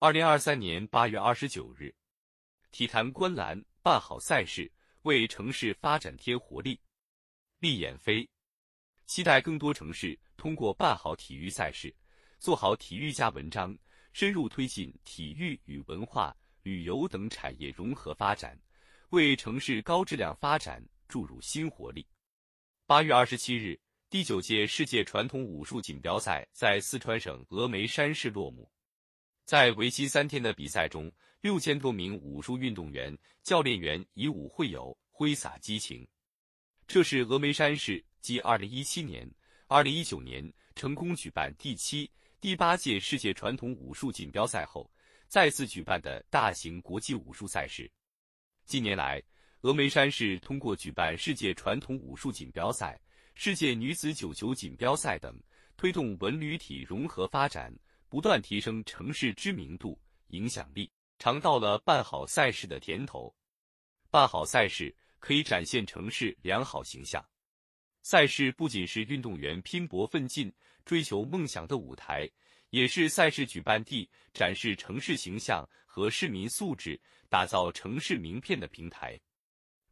[0.00, 1.92] 二零二三年八月二十九日，
[2.70, 4.70] 体坛观澜，办好赛事，
[5.02, 6.80] 为城市发展添活力。
[7.58, 8.28] 厉眼飞，
[9.06, 11.92] 期待更多城市通过办好体育赛事，
[12.38, 13.76] 做好体育加文章，
[14.12, 18.56] 深入推进体育与文化、旅游等产业融合发展，
[19.08, 22.06] 为城市高质量发展注入新活力。
[22.86, 23.76] 八月二十七日，
[24.08, 28.70] 第九届世界传统武术锦标赛在四川省峨眉山市落幕。
[29.48, 36.06] 在为期三天的比赛中，六千多名武术运动员、教练员以武会友，挥洒激情。
[36.86, 39.26] 这是峨眉山市继二零一七年、
[39.66, 42.10] 二零一九年成功举办第七、
[42.42, 44.92] 第八届世界传统武术锦标赛后，
[45.28, 47.90] 再次举办的大型国际武术赛事。
[48.66, 49.18] 近年来，
[49.62, 53.00] 峨眉山市通过举办世界传统武术锦标赛、
[53.34, 55.34] 世界女子九球锦标赛等，
[55.74, 57.74] 推动文旅体融合发展。
[58.08, 63.34] 不断提升城市知名度、影响力，尝到了办好赛事的甜头。
[64.10, 67.24] 办好赛事可以展现城市良好形象。
[68.02, 70.50] 赛事不仅是运动员拼搏奋进、
[70.86, 72.26] 追求梦想的舞台，
[72.70, 76.98] 也是赛事举办地展示城市形象和市民素质、
[77.28, 79.20] 打造城市名片的平台。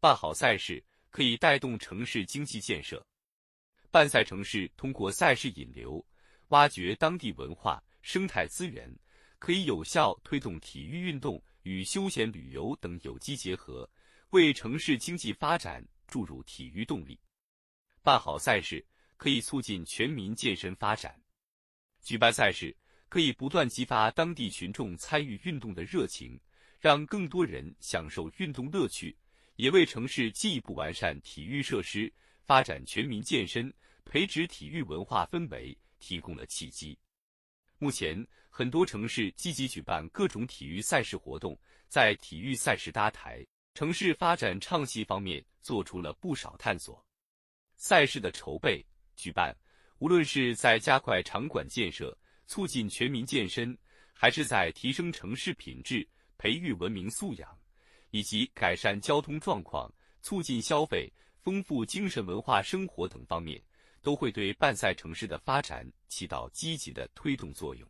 [0.00, 3.06] 办好赛事可以带动城市经济建设。
[3.92, 6.04] 办赛城市通过赛事引流，
[6.48, 7.80] 挖掘当地文化。
[8.02, 8.90] 生态资源
[9.38, 13.88] 可以有效推动体育运动与休闲旅游等有机结合，
[14.30, 17.18] 为城市经济发展注入体育动力。
[18.02, 18.84] 办好赛事
[19.16, 21.20] 可以促进全民健身发展。
[22.02, 22.74] 举办赛事
[23.08, 26.40] 可以不断激发当地群众参与运动的热情，
[26.78, 29.14] 让更多人享受运动乐趣，
[29.56, 32.10] 也为城市进一步完善体育设施、
[32.46, 33.72] 发展全民健身、
[34.06, 36.98] 培植体育文化氛围提供了契机。
[37.82, 47.02] 目前，很多城市积极举办各种体育赛事活动，在体育赛事搭台、城市发展唱戏方面做出了不少探索。
[47.76, 48.84] 赛事的筹备、
[49.16, 49.56] 举办，
[49.98, 52.14] 无论是在加快场馆建设、
[52.46, 53.74] 促进全民健身，
[54.12, 56.06] 还是在提升城市品质、
[56.36, 57.58] 培育文明素养，
[58.10, 59.90] 以及改善交通状况、
[60.20, 63.58] 促进消费、丰富精神文化生活等方面。
[64.02, 67.88] 都会对办赛城市的发展起到积极的推动作用。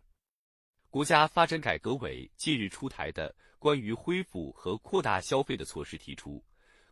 [0.89, 6.45] 国家发展改革委近日出台的关于恢复和扩大消费的措施提出，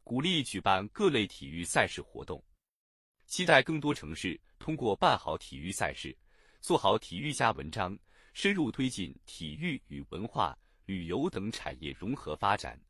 [0.05, 2.41] 鼓励举办各类体育赛事活动，
[3.27, 6.17] 期待更多城市通过办好体育赛事，
[6.61, 7.99] 做好体育加文章，
[8.35, 12.81] 深入推进体育与文化、旅游等产业融合发展，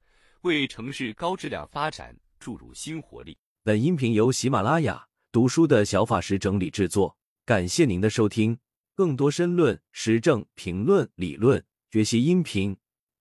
[0.43, 3.35] 为城市高质量发展注入新活力。
[3.63, 5.08] 本音频由喜马拉雅。
[5.31, 8.59] 读书的小法师整理制作，感谢您的收听。
[8.95, 12.75] 更多深论、时政评论、理论学习音频，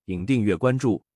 [0.06, 1.07] 请订阅关注。